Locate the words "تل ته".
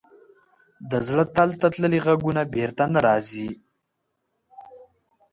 1.35-1.67